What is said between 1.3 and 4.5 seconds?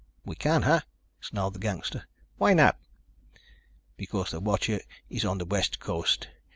the gangster. "Why not?" "Because the